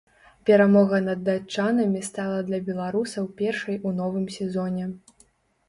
Перамога 0.49 1.01
над 1.07 1.19
датчанамі 1.27 2.01
стала 2.09 2.39
для 2.49 2.59
беларусаў 2.71 3.29
першай 3.45 3.81
у 3.87 3.95
новым 4.03 4.27
сезоне. 4.41 4.93